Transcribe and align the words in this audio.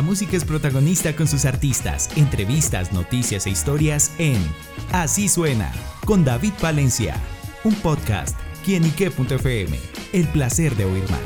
La 0.00 0.06
música 0.06 0.34
es 0.34 0.46
protagonista 0.46 1.14
con 1.14 1.28
sus 1.28 1.44
artistas, 1.44 2.08
entrevistas, 2.16 2.90
noticias 2.90 3.46
e 3.46 3.50
historias 3.50 4.14
en 4.16 4.38
Así 4.92 5.28
suena 5.28 5.70
con 6.06 6.24
David 6.24 6.54
Valencia, 6.62 7.16
un 7.64 7.74
podcast 7.74 8.34
quienique.fm. 8.64 9.78
El 10.14 10.26
placer 10.28 10.74
de 10.76 10.86
oír 10.86 11.02
más. 11.10 11.20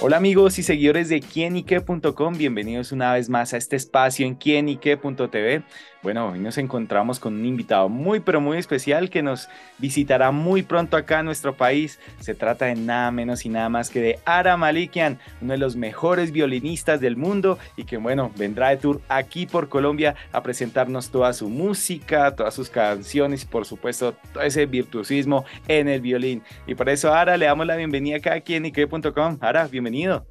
Hola 0.00 0.18
amigos 0.18 0.60
y 0.60 0.62
seguidores 0.62 1.08
de 1.08 1.18
quienique.com, 1.20 2.34
bienvenidos 2.36 2.92
una 2.92 3.12
vez 3.12 3.28
más 3.28 3.54
a 3.54 3.56
este 3.56 3.74
espacio 3.74 4.24
en 4.24 4.36
quienique.tv. 4.36 5.64
Bueno, 6.02 6.30
hoy 6.30 6.40
nos 6.40 6.58
encontramos 6.58 7.20
con 7.20 7.34
un 7.34 7.46
invitado 7.46 7.88
muy 7.88 8.18
pero 8.18 8.40
muy 8.40 8.58
especial 8.58 9.08
que 9.08 9.22
nos 9.22 9.48
visitará 9.78 10.32
muy 10.32 10.62
pronto 10.62 10.96
acá 10.96 11.20
en 11.20 11.26
nuestro 11.26 11.56
país. 11.56 12.00
Se 12.18 12.34
trata 12.34 12.66
de 12.66 12.74
nada 12.74 13.12
menos 13.12 13.46
y 13.46 13.48
nada 13.48 13.68
más 13.68 13.88
que 13.88 14.00
de 14.00 14.18
Ara 14.24 14.56
Malikian, 14.56 15.20
uno 15.40 15.52
de 15.52 15.58
los 15.58 15.76
mejores 15.76 16.32
violinistas 16.32 17.00
del 17.00 17.16
mundo 17.16 17.56
y 17.76 17.84
que 17.84 17.98
bueno, 17.98 18.32
vendrá 18.36 18.70
de 18.70 18.78
tour 18.78 19.00
aquí 19.08 19.46
por 19.46 19.68
Colombia 19.68 20.16
a 20.32 20.42
presentarnos 20.42 21.10
toda 21.12 21.32
su 21.32 21.48
música, 21.48 22.34
todas 22.34 22.54
sus 22.54 22.68
canciones 22.68 23.44
y 23.44 23.46
por 23.46 23.64
supuesto 23.64 24.16
todo 24.32 24.42
ese 24.42 24.66
virtuosismo 24.66 25.44
en 25.68 25.86
el 25.86 26.00
violín. 26.00 26.42
Y 26.66 26.74
por 26.74 26.88
eso 26.88 27.14
Ara 27.14 27.36
le 27.36 27.46
damos 27.46 27.64
la 27.64 27.76
bienvenida 27.76 28.16
acá 28.16 28.34
aquí 28.34 28.56
en 28.56 28.68
quienique.com. 28.72 29.38
Ara, 29.40 29.68
bienvenido. 29.68 30.26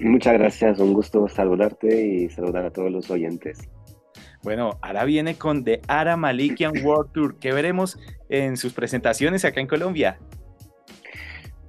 Muchas 0.00 0.34
gracias, 0.34 0.80
un 0.80 0.92
gusto 0.92 1.28
saludarte 1.28 2.04
y 2.04 2.28
saludar 2.30 2.66
a 2.66 2.72
todos 2.72 2.90
los 2.90 3.08
oyentes. 3.10 3.68
Bueno, 4.42 4.78
ahora 4.82 5.04
viene 5.04 5.36
con 5.36 5.64
The 5.64 5.80
Ara 5.88 6.16
Malikian 6.16 6.72
World 6.84 7.12
Tour. 7.12 7.36
¿Qué 7.38 7.52
veremos 7.52 7.98
en 8.28 8.56
sus 8.56 8.72
presentaciones 8.72 9.44
acá 9.44 9.60
en 9.60 9.66
Colombia? 9.66 10.18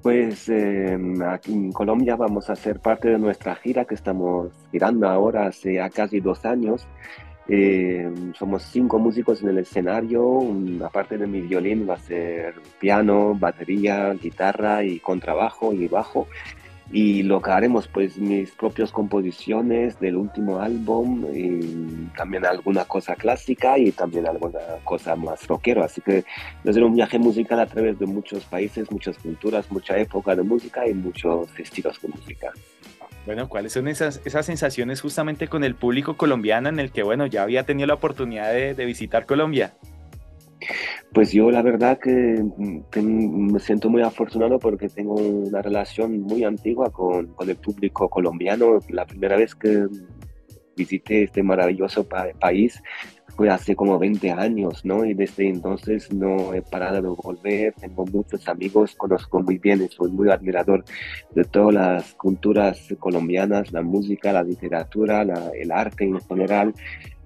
Pues 0.02 0.48
em, 0.48 1.22
aquí 1.24 1.52
en 1.52 1.72
Colombia 1.74 2.16
vamos 2.16 2.50
a 2.50 2.56
ser 2.56 2.80
parte 2.80 3.10
de 3.10 3.20
nuestra 3.20 3.56
gira 3.56 3.84
que 3.84 3.96
estamos 3.96 4.52
girando 4.72 5.10
ahora 5.10 5.48
hace 5.48 5.74
ya 5.74 5.90
casi 5.90 6.22
dos 6.22 6.46
años. 6.46 6.88
Em, 7.50 8.34
somos 8.36 8.64
cinco 8.64 9.00
músicos 9.00 9.42
en 9.42 9.50
el 9.50 9.58
escenario. 9.58 10.40
aparte 10.86 11.18
de 11.18 11.28
mi 11.28 11.42
violín 11.42 11.90
va 11.90 11.96
a 11.96 12.00
ser 12.00 12.54
piano, 12.80 13.36
batería, 13.36 14.14
guitarra 14.14 14.84
y 14.84 15.00
contrabajo 15.00 15.74
y 15.74 15.88
bajo 15.88 16.28
y 16.92 17.24
lo 17.24 17.42
que 17.42 17.52
haremos 17.52 17.88
pues 17.88 18.18
mis 18.18 18.52
propias 18.52 18.92
composiciones 18.92 20.00
del 20.00 20.16
último 20.16 20.60
álbum 20.60 21.26
y 21.34 22.10
también 22.18 22.46
alguna 22.46 22.86
cosa 22.86 23.16
clásica 23.16 23.78
y 23.78 23.92
también 23.92 24.28
alguna 24.28 24.60
cosa 24.84 25.16
más 25.16 25.48
rockero 25.48 25.84
así 25.84 26.02
que 26.02 26.26
va 26.66 26.72
a 26.72 26.74
ser 26.74 26.84
un 26.84 26.96
viaje 26.96 27.20
musical 27.20 27.60
a 27.60 27.68
través 27.68 28.00
de 28.00 28.08
muchos 28.08 28.44
países 28.46 28.92
muchas 28.92 29.18
culturas 29.18 29.72
mucha 29.72 29.98
época 29.98 30.36
de 30.36 30.44
música 30.44 30.88
y 30.88 30.94
muchos 30.94 31.48
estilos 31.60 32.02
de 32.02 32.08
música 32.08 32.52
bueno, 33.26 33.48
¿cuáles 33.48 33.74
son 33.74 33.88
esas, 33.88 34.22
esas 34.26 34.46
sensaciones 34.46 35.02
justamente 35.02 35.48
con 35.48 35.64
el 35.64 35.76
público 35.76 36.18
colombiano 36.18 36.70
en 36.70 36.80
el 36.80 36.92
que, 36.92 37.04
bueno, 37.04 37.28
ya 37.28 37.44
había 37.44 37.64
tenido 37.64 37.86
la 37.86 37.94
oportunidad 37.94 38.52
de, 38.52 38.74
de 38.74 38.86
visitar 38.86 39.28
Colombia? 39.28 39.74
Pues 41.14 41.32
yo 41.32 41.50
la 41.50 41.64
verdad 41.64 41.98
que 42.00 42.44
me 43.02 43.60
siento 43.60 43.90
muy 43.90 44.04
afortunado 44.04 44.60
porque 44.60 44.90
tengo 44.90 45.16
una 45.16 45.62
relación 45.62 46.22
muy 46.22 46.44
antigua 46.44 46.92
con, 46.92 47.28
con 47.34 47.50
el 47.50 47.56
público 47.56 48.10
colombiano. 48.10 48.80
La 48.90 49.06
primera 49.06 49.36
vez 49.36 49.56
que 49.56 49.88
visité 50.80 51.24
este 51.24 51.44
maravilloso 51.44 52.08
país 52.08 52.82
fue 53.36 53.50
hace 53.50 53.76
como 53.76 53.98
20 53.98 54.32
años, 54.32 54.84
¿no? 54.84 55.06
Y 55.06 55.14
desde 55.14 55.48
entonces 55.48 56.12
no 56.12 56.54
he 56.54 56.62
parado 56.62 57.02
de 57.02 57.08
volver, 57.08 57.74
tengo 57.74 58.06
muchos 58.06 58.48
amigos, 58.48 58.96
conozco 58.96 59.42
muy 59.42 59.58
bien 59.58 59.88
soy 59.90 60.12
muy 60.12 60.30
admirador 60.30 60.84
de 61.36 61.44
todas 61.46 61.74
las 61.74 62.14
culturas 62.16 62.88
colombianas, 63.00 63.72
la 63.72 63.82
música, 63.82 64.34
la 64.34 64.44
literatura, 64.44 65.26
el 65.54 65.72
arte 65.72 66.04
en 66.04 66.20
general 66.20 66.74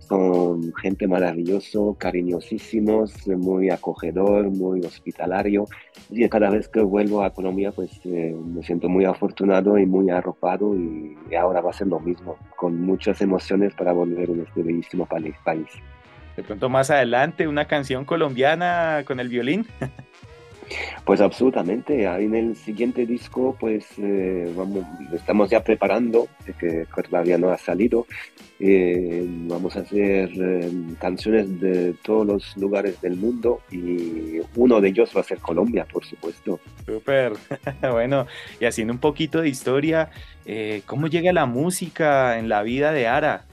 son 0.07 0.73
gente 0.75 1.07
maravilloso, 1.07 1.95
cariñosísimos, 1.99 3.27
muy 3.27 3.69
acogedor, 3.69 4.49
muy 4.49 4.81
hospitalario. 4.81 5.65
Y 6.09 6.27
cada 6.29 6.49
vez 6.49 6.67
que 6.67 6.81
vuelvo 6.81 7.23
a 7.23 7.31
Colombia, 7.31 7.71
pues 7.71 7.91
eh, 8.05 8.35
me 8.45 8.63
siento 8.63 8.89
muy 8.89 9.05
afortunado 9.05 9.77
y 9.77 9.85
muy 9.85 10.09
arropado 10.09 10.75
y 10.75 11.35
ahora 11.35 11.61
va 11.61 11.71
a 11.71 11.73
ser 11.73 11.87
lo 11.87 11.99
mismo, 11.99 12.37
con 12.55 12.81
muchas 12.81 13.21
emociones 13.21 13.73
para 13.75 13.93
volver 13.93 14.29
a 14.29 14.43
este 14.43 14.63
bellísimo 14.63 15.05
país. 15.05 15.35
De 16.35 16.43
pronto 16.43 16.67
más 16.67 16.89
adelante, 16.89 17.47
una 17.47 17.65
canción 17.65 18.05
colombiana 18.05 19.03
con 19.05 19.19
el 19.19 19.29
violín. 19.29 19.67
Pues 21.05 21.21
absolutamente, 21.21 22.05
en 22.05 22.35
el 22.35 22.55
siguiente 22.55 23.05
disco 23.05 23.55
pues 23.59 23.85
eh, 23.97 24.51
vamos, 24.55 24.85
estamos 25.13 25.49
ya 25.49 25.63
preparando, 25.63 26.27
que 26.59 26.85
todavía 27.09 27.37
no 27.37 27.49
ha 27.49 27.57
salido, 27.57 28.07
eh, 28.59 29.25
vamos 29.27 29.75
a 29.75 29.81
hacer 29.81 30.31
eh, 30.35 30.71
canciones 30.99 31.59
de 31.59 31.93
todos 32.03 32.25
los 32.25 32.57
lugares 32.57 33.01
del 33.01 33.17
mundo 33.17 33.61
y 33.71 34.39
uno 34.55 34.79
de 34.79 34.89
ellos 34.89 35.11
va 35.15 35.21
a 35.21 35.23
ser 35.23 35.39
Colombia, 35.39 35.85
por 35.91 36.05
supuesto. 36.05 36.59
Súper, 36.85 37.33
bueno, 37.91 38.27
y 38.59 38.65
haciendo 38.65 38.93
un 38.93 38.99
poquito 38.99 39.41
de 39.41 39.49
historia, 39.49 40.09
¿cómo 40.85 41.07
llega 41.07 41.33
la 41.33 41.45
música 41.45 42.37
en 42.37 42.49
la 42.49 42.63
vida 42.63 42.91
de 42.91 43.07
Ara? 43.07 43.45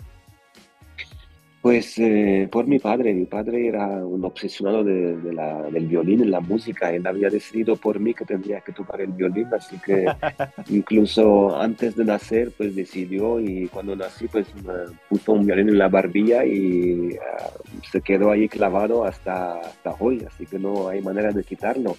Pues 1.62 1.98
eh, 1.98 2.48
por 2.50 2.66
mi 2.66 2.78
padre, 2.78 3.12
mi 3.12 3.26
padre 3.26 3.68
era 3.68 3.86
un 3.86 4.24
obsesionado 4.24 4.82
de, 4.82 5.18
la, 5.30 5.62
del 5.64 5.86
violín 5.88 6.22
en 6.22 6.30
la 6.30 6.40
música, 6.40 6.90
él 6.90 7.06
había 7.06 7.28
decidido 7.28 7.76
por 7.76 8.00
mí 8.00 8.14
que 8.14 8.24
tendría 8.24 8.62
que 8.62 8.72
tocar 8.72 9.02
el 9.02 9.12
violín, 9.12 9.46
así 9.52 9.76
que 9.84 10.06
incluso 10.70 11.54
antes 11.54 11.96
de 11.96 12.06
nacer 12.06 12.50
pues 12.56 12.74
decidió 12.74 13.38
y 13.40 13.68
cuando 13.68 13.94
nací 13.94 14.26
pues 14.26 14.46
me 14.64 14.96
puso 15.10 15.32
un 15.32 15.44
violín 15.44 15.68
en 15.68 15.76
la 15.76 15.88
barbilla 15.88 16.46
y 16.46 17.14
ah, 17.16 17.50
se 17.92 18.00
quedó 18.00 18.30
ahí 18.30 18.48
clavado 18.48 19.04
hasta, 19.04 19.60
hasta 19.60 19.94
hoy, 19.98 20.24
así 20.26 20.46
que 20.46 20.58
no 20.58 20.88
hay 20.88 21.02
manera 21.02 21.30
de 21.30 21.44
quitarlo. 21.44 21.94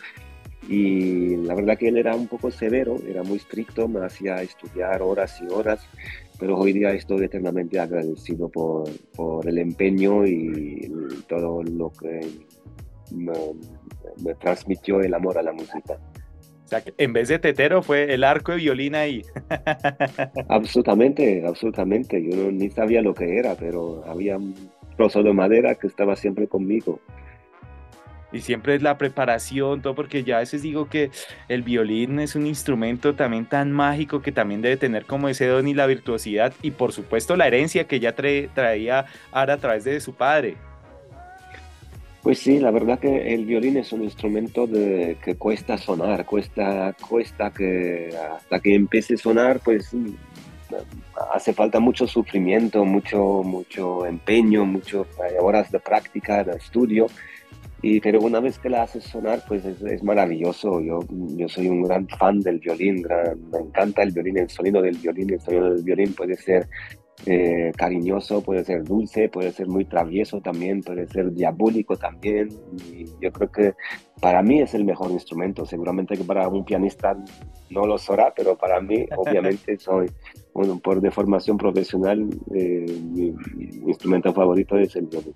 Y 0.68 1.36
la 1.38 1.54
verdad 1.54 1.78
que 1.78 1.90
él 1.90 1.98
era 1.98 2.16
un 2.16 2.28
poco 2.28 2.50
severo, 2.50 2.98
era 3.08 3.24
muy 3.24 3.38
estricto, 3.38 3.88
me 3.88 4.06
hacía 4.06 4.42
estudiar 4.42 5.02
horas 5.02 5.40
y 5.42 5.52
horas 5.52 5.88
pero 6.42 6.58
hoy 6.58 6.74
día 6.74 6.92
estoy 6.92 7.26
eternamente 7.26 7.80
agradecido 7.80 8.50
por, 8.50 8.90
por 9.16 9.48
el 9.48 9.60
empeño 9.60 10.26
y 10.26 10.92
todo 11.30 11.62
lo 11.62 11.92
que 11.92 12.20
me, 13.12 14.34
transmitió 14.40 15.02
el 15.02 15.14
amor 15.14 15.38
a 15.38 15.44
la 15.44 15.54
música. 15.54 16.00
O 16.66 16.68
sea, 16.68 16.82
que 16.82 16.96
en 16.98 17.14
vez 17.14 17.28
de 17.28 17.38
tetero 17.38 17.84
fue 17.84 18.12
el 18.12 18.24
arco 18.24 18.54
de 18.54 18.58
violín 18.58 18.96
ahí. 18.96 19.22
absolutamente, 20.50 21.44
absolutamente. 21.46 22.20
Yo 22.28 22.52
ni 22.52 22.72
sabía 22.72 23.04
lo 23.04 23.14
que 23.14 23.38
era, 23.38 23.54
pero 23.54 24.04
había 24.08 24.38
un 24.38 24.56
trozo 24.98 25.22
de 25.22 25.34
madera 25.34 25.76
que 25.76 25.86
estaba 25.86 26.16
siempre 26.16 26.48
conmigo 26.48 27.00
y 28.32 28.42
siempre 28.42 28.76
es 28.76 28.82
la 28.82 28.98
preparación, 28.98 29.82
todo 29.82 29.96
porque 29.96 30.24
ya 30.24 30.38
a 30.38 30.40
veces 30.40 30.62
digo 30.62 30.88
que 30.90 31.12
el 31.48 31.64
violín 31.64 32.20
es 32.20 32.36
un 32.36 32.48
instrumento 32.48 33.14
también 33.16 33.46
tan 33.46 33.72
mágico 33.72 34.22
que 34.22 34.32
también 34.32 34.62
debe 34.62 34.78
tener 34.78 35.06
como 35.06 35.30
ese 35.30 35.48
don 35.48 35.68
y 35.68 35.74
la 35.74 35.86
virtuosidad 35.86 36.54
y 36.62 36.72
por 36.72 36.94
supuesto 36.94 37.36
la 37.36 37.48
herencia 37.48 37.88
que 37.88 38.00
ya 38.00 38.16
traía 38.16 39.06
Ara 39.32 39.54
a 39.56 39.58
través 39.58 39.84
de 39.84 40.00
su 40.00 40.14
padre. 40.14 40.56
Pues 42.22 42.38
sí, 42.38 42.60
la 42.60 42.70
verdad 42.70 43.00
que 43.00 43.34
el 43.34 43.46
violín 43.46 43.78
es 43.78 43.92
un 43.92 44.04
instrumento 44.04 44.68
de, 44.68 45.18
que 45.24 45.36
cuesta 45.36 45.78
sonar, 45.78 46.24
cuesta, 46.26 46.96
cuesta 47.10 47.52
que 47.52 48.16
hasta 48.36 48.60
que 48.60 48.76
empiece 48.76 49.16
a 49.16 49.18
sonar, 49.18 49.60
pues 49.60 49.92
hace 51.34 51.54
falta 51.54 51.80
mucho 51.80 52.08
sufrimiento, 52.08 52.86
mucho, 52.86 53.42
mucho 53.44 54.06
empeño, 54.06 54.66
muchas 54.66 55.08
horas 55.40 55.72
de 55.72 55.80
práctica, 55.80 56.44
de 56.44 56.58
estudio 56.58 57.08
y, 57.82 58.00
pero 58.00 58.20
una 58.20 58.40
vez 58.40 58.60
que 58.60 58.70
la 58.70 58.84
haces 58.84 59.04
sonar, 59.04 59.44
pues 59.48 59.66
es, 59.66 60.04
maravilloso. 60.04 60.80
Yo, 60.82 61.00
yo 61.36 61.48
soy 61.48 61.68
un 61.68 61.82
gran 61.82 62.08
fan 62.08 62.40
del 62.40 62.60
violín, 62.60 63.04
me 63.52 63.60
encanta 63.60 64.04
el 64.04 64.12
violín, 64.12 64.38
el 64.38 64.50
sonido 64.50 64.82
del 64.82 64.98
violín. 64.98 65.34
El 65.34 65.42
sonido 65.42 65.74
del 65.74 65.84
violín 65.84 66.14
puede 66.14 66.36
ser 66.36 66.68
eh, 67.26 67.72
cariñoso, 67.76 68.42
puede 68.42 68.64
ser 68.64 68.84
dulce, 68.84 69.30
puede 69.30 69.52
ser 69.52 69.68
muy 69.68 69.86
travieso 69.86 70.42
también, 70.42 70.82
puede 70.82 71.08
ser 71.08 71.32
diabólico 71.32 71.96
también. 71.96 72.50
Y 72.92 73.06
yo 73.20 73.32
creo 73.32 73.52
que 73.52 73.74
para 74.20 74.42
mí 74.42 74.62
es 74.62 74.74
el 74.74 74.86
mejor 74.86 75.12
instrumento. 75.12 75.66
Seguramente 75.66 76.16
que 76.16 76.24
para 76.24 76.48
un 76.48 76.64
pianista 76.64 77.16
no 77.70 77.86
lo 77.86 77.98
será, 77.98 78.34
pero 78.36 78.58
para 78.58 78.80
mí, 78.82 79.06
obviamente, 79.18 79.78
soy, 79.80 80.08
bueno, 80.54 80.80
por 80.80 81.02
de 81.02 81.12
formación 81.12 81.58
profesional, 81.58 82.28
eh, 82.56 82.86
mi 83.12 83.34
instrumento 83.88 84.34
favorito 84.34 84.78
es 84.78 84.96
el 84.96 85.08
violín. 85.08 85.36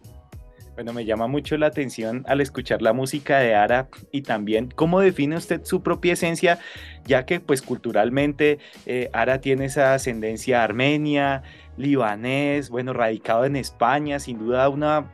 Bueno, 0.75 0.91
me 0.91 1.05
llama 1.05 1.27
mucho 1.27 1.57
la 1.57 1.67
atención 1.67 2.25
al 2.27 2.41
escuchar 2.41 2.81
la 2.81 2.91
música 2.91 3.39
de 3.39 3.55
Ara 3.55 3.87
y 4.11 4.23
también 4.23 4.69
cómo 4.75 4.99
define 4.99 5.37
usted 5.37 5.63
su 5.63 5.81
propia 5.81 6.13
esencia, 6.13 6.59
ya 7.05 7.25
que 7.25 7.39
pues 7.39 7.61
culturalmente 7.61 8.59
eh, 8.85 9.09
Ara 9.13 9.39
tiene 9.39 9.65
esa 9.65 9.93
ascendencia 9.93 10.63
armenia, 10.63 11.43
libanés, 11.77 12.69
bueno, 12.69 12.91
radicado 12.91 13.45
en 13.45 13.55
España, 13.55 14.19
sin 14.19 14.37
duda 14.37 14.67
una 14.67 15.11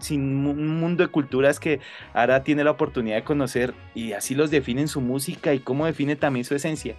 sin 0.00 0.46
un 0.46 0.80
mundo 0.80 1.04
de 1.04 1.10
culturas 1.10 1.60
que 1.60 1.80
ahora 2.14 2.42
tiene 2.42 2.64
la 2.64 2.70
oportunidad 2.70 3.16
de 3.16 3.24
conocer 3.24 3.74
y 3.94 4.12
así 4.12 4.34
los 4.34 4.50
definen 4.50 4.88
su 4.88 5.02
música 5.02 5.52
y 5.52 5.58
cómo 5.58 5.84
define 5.84 6.16
también 6.16 6.46
su 6.46 6.54
esencia. 6.54 6.96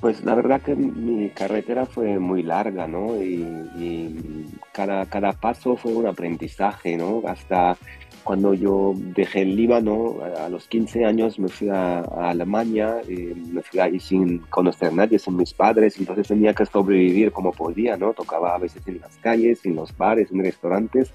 Pues 0.00 0.24
la 0.24 0.34
verdad 0.36 0.62
que 0.62 0.76
mi 0.76 1.28
carretera 1.30 1.84
fue 1.84 2.20
muy 2.20 2.44
larga, 2.44 2.86
¿no? 2.86 3.20
Y, 3.20 4.46
cada, 4.72 5.06
cada 5.06 5.32
paso 5.32 5.76
fue 5.76 5.92
un 5.92 6.06
aprendizaje, 6.06 6.96
¿no? 6.96 7.22
Hasta 7.26 7.76
cuando 8.22 8.54
yo 8.54 8.92
dejé 8.94 9.42
el 9.42 9.56
Líbano, 9.56 10.18
a, 10.38 10.48
los 10.48 10.68
15 10.68 11.04
años 11.04 11.38
me 11.38 11.48
fui 11.48 11.68
a, 11.68 12.00
Alemania, 12.00 13.00
y 13.08 13.34
me 13.34 13.62
fui 13.62 13.80
ahí 13.80 13.98
sin 13.98 14.38
conocer 14.50 14.88
a 14.88 14.92
nadie, 14.92 15.18
sin 15.18 15.36
mis 15.36 15.52
padres, 15.52 15.98
entonces 15.98 16.28
tenía 16.28 16.54
que 16.54 16.66
sobrevivir 16.66 17.32
como 17.32 17.50
podía, 17.52 17.96
¿no? 17.96 18.12
Tocaba 18.12 18.54
a 18.54 18.58
veces 18.58 18.86
en 18.86 19.00
las 19.00 19.16
calles, 19.16 19.64
en 19.64 19.74
los 19.74 19.96
bares, 19.96 20.30
en 20.30 20.44
restaurantes, 20.44 21.12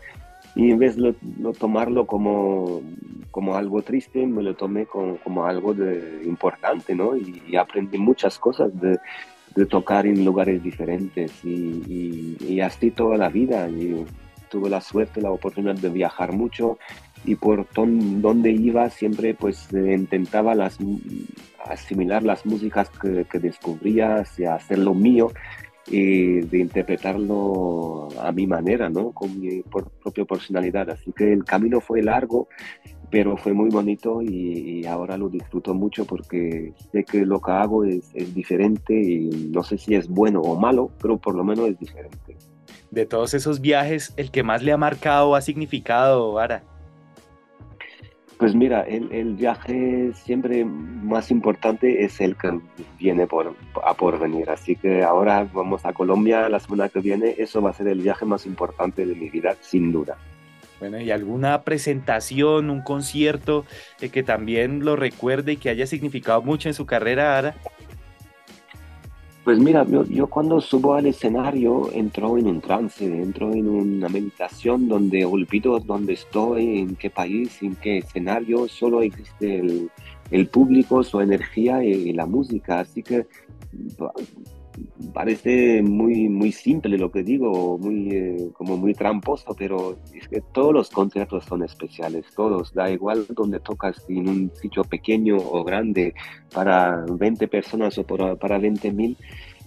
y 0.55 0.71
en 0.71 0.79
vez 0.79 0.95
de 0.95 1.13
tomarlo 1.59 2.05
como, 2.05 2.81
como 3.31 3.55
algo 3.55 3.81
triste, 3.81 4.25
me 4.25 4.43
lo 4.43 4.55
tomé 4.55 4.85
como, 4.85 5.17
como 5.17 5.45
algo 5.45 5.73
de, 5.73 6.21
importante, 6.25 6.93
¿no? 6.93 7.17
Y, 7.17 7.55
aprendí 7.55 7.97
muchas 7.97 8.37
cosas 8.37 8.69
de, 8.79 8.99
de, 9.55 9.65
tocar 9.65 10.05
en 10.05 10.23
lugares 10.23 10.61
diferentes 10.61 11.43
y, 11.43 12.37
y, 12.39 12.59
así 12.61 12.91
toda 12.91 13.17
la 13.17 13.29
vida. 13.29 13.67
Y 13.67 14.05
tuve 14.49 14.69
la 14.69 14.81
suerte, 14.81 15.19
la 15.19 15.31
oportunidad 15.31 15.75
de 15.75 15.89
viajar 15.89 16.31
mucho 16.31 16.77
y 17.25 17.35
por 17.35 17.65
donde 17.73 18.51
iba 18.51 18.87
siempre 18.91 19.33
pues 19.33 19.67
intentaba 19.73 20.53
las, 20.53 20.77
asimilar 21.65 22.21
las 22.21 22.45
músicas 22.45 22.89
que, 22.91 23.25
que 23.25 23.39
descubría, 23.39 24.17
hacer 24.17 24.77
lo 24.77 24.93
mío 24.93 25.31
y 25.87 26.41
de 26.41 26.59
interpretarlo 26.59 28.07
a 28.19 28.31
mi 28.31 28.47
manera, 28.47 28.89
¿no? 28.89 29.11
Con 29.11 29.39
mi 29.39 29.61
propia 29.61 30.25
personalidad. 30.25 30.89
Así 30.89 31.11
que 31.11 31.33
el 31.33 31.43
camino 31.43 31.81
fue 31.81 32.01
largo, 32.01 32.47
pero 33.09 33.37
fue 33.37 33.53
muy 33.53 33.69
bonito 33.69 34.21
y, 34.21 34.85
ahora 34.85 35.17
lo 35.17 35.29
disfruto 35.29 35.73
mucho 35.73 36.05
porque 36.05 36.73
sé 36.91 37.03
que 37.03 37.25
lo 37.25 37.41
que 37.41 37.51
hago 37.51 37.83
es, 37.83 38.09
es, 38.13 38.33
diferente 38.33 38.93
y 38.93 39.49
no 39.51 39.63
sé 39.63 39.77
si 39.77 39.95
es 39.95 40.07
bueno 40.07 40.41
o 40.41 40.59
malo, 40.59 40.91
pero 41.01 41.17
por 41.17 41.35
lo 41.35 41.43
menos 41.43 41.69
es 41.69 41.79
diferente. 41.79 42.37
De 42.91 43.05
todos 43.05 43.33
esos 43.33 43.59
viajes, 43.59 44.13
¿el 44.17 44.29
que 44.29 44.43
más 44.43 44.61
le 44.61 44.71
ha 44.71 44.77
marcado 44.77 45.35
ha 45.35 45.41
significado, 45.41 46.37
Ara? 46.37 46.63
Pues 48.43 48.55
mira, 48.55 48.81
el, 48.81 49.35
viaje 49.35 50.11
siempre 50.15 50.65
más 50.65 51.31
importante 51.31 52.03
es 52.03 52.19
el 52.19 52.35
que 52.35 52.59
viene 52.99 53.25
por, 53.25 53.55
a 53.81 53.93
por 53.93 54.19
venir. 54.19 54.49
Así 54.49 54.75
que 54.75 55.01
ahora 55.01 55.47
vamos 55.53 55.85
a 55.85 55.93
Colombia 55.93 56.49
la 56.49 56.59
semana 56.59 56.89
que 56.89 56.99
viene. 56.99 57.35
Eso 57.37 57.61
va 57.61 57.69
a 57.69 57.73
ser 57.73 57.87
el 57.87 58.01
viaje 58.01 58.25
más 58.25 58.45
importante 58.45 59.05
de 59.05 59.15
mi 59.15 59.29
vida, 59.29 59.55
sin 59.61 59.93
duda. 59.93 60.17
Bueno, 60.81 60.99
¿y 60.99 61.09
alguna 61.11 61.61
presentación, 61.61 62.69
un 62.69 62.81
concierto 62.81 63.63
eh, 64.01 64.09
que 64.09 64.23
también 64.23 64.83
lo 64.83 64.97
recuerde 64.97 65.53
y 65.53 65.55
que 65.55 65.69
haya 65.69 65.87
significado 65.87 66.41
mucho 66.41 66.67
en 66.67 66.73
su 66.73 66.85
carrera, 66.85 67.37
Ara? 67.37 67.55
Pues 69.43 69.59
mira, 69.59 69.85
yo, 70.09 70.27
cuando 70.27 70.61
subo 70.61 70.93
al 70.93 71.05
escenario 71.05 71.91
entro 71.91 72.37
en 72.37 72.47
un 72.47 72.61
trance, 72.61 73.03
entro 73.03 73.51
en 73.51 73.67
una 73.67 74.07
meditación 74.07 74.87
donde 74.87 75.25
olvido 75.25 75.79
dónde 75.79 76.13
estoy, 76.13 76.79
en 76.79 76.95
qué 76.95 77.09
país, 77.09 77.61
en 77.61 77.75
qué 77.75 77.97
escenario, 77.97 78.69
solo 78.69 79.01
existe 79.01 79.89
el 80.31 80.47
público, 80.47 81.03
su 81.03 81.19
energía 81.19 81.83
y, 81.83 82.13
la 82.13 82.25
música. 82.25 82.79
Así 82.79 83.03
que 83.03 83.27
parece 85.13 85.81
muy, 85.81 86.29
muy 86.29 86.51
simple 86.51 86.97
lo 86.97 87.11
que 87.11 87.23
digo, 87.23 87.77
muy, 87.77 88.09
eh, 88.11 88.49
como 88.53 88.77
muy 88.77 88.93
tramposo, 88.93 89.55
pero 89.57 89.97
es 90.13 90.27
que 90.27 90.41
todos 90.41 90.73
los 90.73 90.89
conciertos 90.89 91.45
son 91.45 91.63
especiales, 91.63 92.25
todos, 92.35 92.73
da 92.73 92.89
igual 92.89 93.25
donde 93.29 93.59
tocas, 93.59 94.03
en 94.07 94.27
un 94.27 94.51
sitio 94.55 94.83
pequeño 94.83 95.37
o 95.37 95.63
grande, 95.63 96.13
para 96.53 97.05
20 97.07 97.47
personas 97.47 97.97
o 97.97 98.03
para 98.03 98.57
20 98.57 98.91
mil 98.91 99.17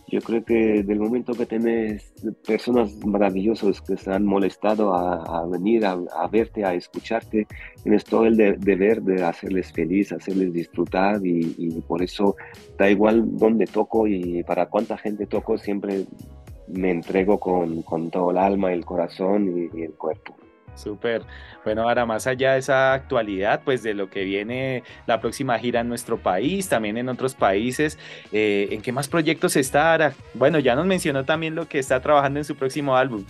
yo 0.09 0.21
creo 0.21 0.45
que 0.45 0.83
del 0.85 1.01
momento 1.01 1.35
que 1.35 1.47
tienes 1.47 2.13
personas 2.47 2.95
maravillosas 3.05 3.81
que 3.81 3.97
se 3.97 4.13
han 4.13 4.25
molestado 4.25 4.95
a, 4.95 5.45
venir 5.47 5.85
a, 5.85 5.97
verte, 6.31 6.65
a 6.65 6.75
escucharte, 6.75 7.47
tienes 7.83 8.05
todo 8.05 8.27
el 8.27 8.37
deber 8.37 9.03
de 9.03 9.25
hacerles 9.25 9.73
feliz, 9.73 10.13
hacerles 10.13 10.53
disfrutar 10.53 11.21
y, 11.25 11.71
por 11.89 12.03
eso 12.03 12.37
da 12.79 12.89
igual 12.89 13.37
dónde 13.37 13.67
toco 13.67 14.07
y 14.07 14.43
para 14.45 14.67
cuánta 14.67 14.97
gente 14.97 15.27
toco, 15.27 15.59
siempre 15.59 16.05
me 16.69 16.91
entrego 16.91 17.39
con, 17.39 17.83
con 17.83 18.11
todo 18.11 18.31
el 18.31 18.39
alma, 18.39 18.73
el 18.73 18.85
corazón 18.85 19.71
y 19.75 19.83
el 19.83 19.95
cuerpo. 19.95 20.37
Súper. 20.77 21.23
Bueno, 21.65 21.83
ahora 21.83 22.07
más 22.07 22.27
allá 22.27 22.53
de 22.53 22.61
esa 22.61 22.93
actualidad, 22.93 23.63
pues 23.65 23.83
de 23.83 23.95
lo 23.95 24.09
que 24.09 24.25
viene 24.25 24.85
la 25.07 25.21
próxima 25.21 25.59
gira 25.59 25.81
en 25.81 25.89
nuestro 25.89 26.19
país, 26.19 26.69
también 26.69 26.97
en 26.99 27.09
otros 27.09 27.35
países, 27.35 27.99
eh, 28.31 28.69
¿en 28.71 28.83
qué 28.83 28.93
más 28.93 29.09
proyectos 29.09 29.57
está 29.57 29.95
Ara? 29.95 30.15
Bueno, 30.35 30.59
ya 30.59 30.77
nos 30.77 30.87
mencionó 30.87 31.25
también 31.25 31.55
lo 31.55 31.67
que 31.67 31.79
está 31.79 32.01
trabajando 32.01 32.39
en 32.39 32.45
su 32.45 32.55
próximo 32.55 32.97
álbum. 32.97 33.25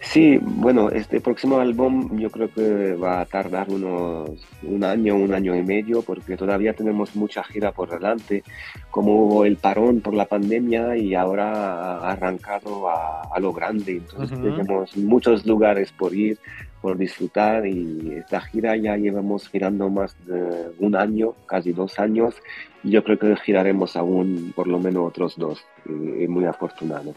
Sí, 0.00 0.38
bueno, 0.42 0.90
este 0.90 1.20
próximo 1.20 1.58
álbum 1.58 2.18
yo 2.18 2.28
creo 2.30 2.52
que 2.52 2.94
va 2.94 3.20
a 3.20 3.24
tardar 3.24 3.70
unos 3.70 4.30
un 4.62 4.84
año, 4.84 5.14
un 5.16 5.32
año 5.32 5.54
y 5.56 5.62
medio, 5.62 6.02
porque 6.02 6.36
todavía 6.36 6.74
tenemos 6.74 7.14
mucha 7.16 7.42
gira 7.44 7.72
por 7.72 7.88
delante, 7.88 8.42
como 8.90 9.24
hubo 9.24 9.44
el 9.44 9.56
parón 9.56 10.00
por 10.00 10.14
la 10.14 10.26
pandemia 10.26 10.96
y 10.96 11.14
ahora 11.14 11.98
ha 11.98 12.12
arrancado 12.12 12.88
a, 12.88 13.38
lo 13.40 13.52
grande, 13.52 13.92
entonces 13.92 14.40
tenemos 14.40 14.96
muchos 14.96 15.46
lugares 15.46 15.90
por 15.92 16.14
ir, 16.14 16.38
por 16.80 16.98
disfrutar 16.98 17.66
y 17.66 18.12
esta 18.18 18.40
gira 18.40 18.76
ya 18.76 18.96
llevamos 18.96 19.48
girando 19.48 19.88
más 19.88 20.14
de 20.26 20.72
un 20.78 20.94
año, 20.94 21.34
casi 21.46 21.72
dos 21.72 21.98
años, 21.98 22.34
y 22.84 22.90
yo 22.90 23.02
creo 23.02 23.18
que 23.18 23.34
giraremos 23.36 23.96
aún 23.96 24.52
por 24.54 24.66
lo 24.66 24.78
menos 24.78 25.08
otros 25.08 25.36
dos, 25.36 25.64
y 25.86 26.28
muy 26.28 26.44
afortunado. 26.44 27.14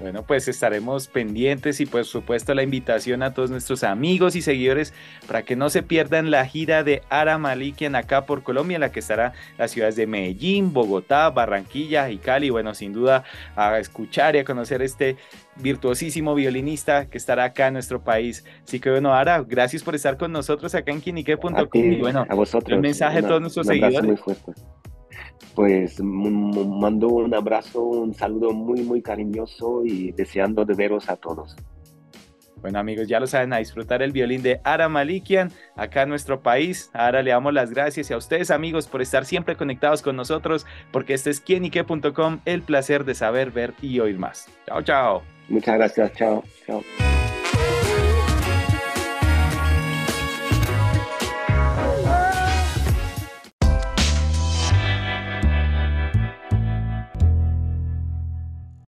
Bueno, 0.00 0.22
pues 0.22 0.48
estaremos 0.48 1.08
pendientes 1.08 1.80
y 1.80 1.86
por 1.86 2.06
supuesto 2.06 2.54
la 2.54 2.62
invitación 2.62 3.22
a 3.22 3.34
todos 3.34 3.50
nuestros 3.50 3.84
amigos 3.84 4.34
y 4.34 4.40
seguidores 4.40 4.94
para 5.26 5.42
que 5.42 5.56
no 5.56 5.68
se 5.68 5.82
pierdan 5.82 6.30
la 6.30 6.46
gira 6.46 6.82
de 6.82 7.02
Ara 7.10 7.36
Malikian 7.36 7.94
acá 7.94 8.24
por 8.24 8.42
Colombia, 8.42 8.76
en 8.76 8.80
la 8.80 8.92
que 8.92 9.00
estará 9.00 9.34
las 9.58 9.72
ciudades 9.72 9.96
de 9.96 10.06
Medellín, 10.06 10.72
Bogotá, 10.72 11.28
Barranquilla 11.28 12.08
y 12.10 12.16
Cali. 12.16 12.48
Bueno, 12.48 12.74
sin 12.74 12.94
duda 12.94 13.24
a 13.56 13.78
escuchar 13.78 14.36
y 14.36 14.38
a 14.38 14.44
conocer 14.44 14.80
este 14.80 15.16
virtuosísimo 15.56 16.34
violinista 16.34 17.06
que 17.06 17.18
estará 17.18 17.44
acá 17.44 17.66
en 17.66 17.74
nuestro 17.74 18.02
país. 18.02 18.44
Así 18.64 18.80
que 18.80 18.90
bueno, 18.90 19.12
Ara, 19.12 19.44
gracias 19.46 19.82
por 19.82 19.94
estar 19.94 20.16
con 20.16 20.32
nosotros 20.32 20.74
acá 20.74 20.92
en 20.92 21.02
quinique.com 21.02 21.52
y 21.74 21.96
bueno, 21.96 22.26
a 22.26 22.34
vosotros, 22.34 22.74
un 22.74 22.80
mensaje 22.82 23.18
a 23.18 23.22
todos 23.22 23.40
nuestros 23.40 23.66
seguidores 23.66 24.18
pues 25.54 26.00
mando 26.00 27.08
un 27.08 27.34
abrazo, 27.34 27.82
un 27.82 28.14
saludo 28.14 28.52
muy, 28.52 28.82
muy 28.82 29.02
cariñoso 29.02 29.84
y 29.84 30.12
deseando 30.12 30.64
de 30.64 30.74
veros 30.74 31.08
a 31.10 31.16
todos. 31.16 31.56
Bueno 32.60 32.78
amigos, 32.78 33.08
ya 33.08 33.20
lo 33.20 33.26
saben, 33.26 33.52
a 33.52 33.58
disfrutar 33.58 34.02
el 34.02 34.12
violín 34.12 34.42
de 34.42 34.60
Ara 34.64 34.88
Malikian 34.88 35.50
acá 35.76 36.02
en 36.02 36.10
nuestro 36.10 36.42
país. 36.42 36.90
Ahora 36.92 37.22
le 37.22 37.30
damos 37.30 37.54
las 37.54 37.70
gracias 37.70 38.10
y 38.10 38.14
a 38.14 38.16
ustedes 38.16 38.50
amigos 38.50 38.86
por 38.86 39.00
estar 39.00 39.24
siempre 39.24 39.56
conectados 39.56 40.02
con 40.02 40.16
nosotros, 40.16 40.66
porque 40.92 41.14
este 41.14 41.30
es 41.30 41.40
quienique.com, 41.40 42.40
el 42.44 42.62
placer 42.62 43.04
de 43.04 43.14
saber, 43.14 43.50
ver 43.50 43.74
y 43.80 44.00
oír 44.00 44.18
más. 44.18 44.46
Chao, 44.66 44.82
chao. 44.82 45.22
Muchas 45.48 45.76
gracias, 45.76 46.12
chao, 46.12 46.44
chao. 46.66 46.82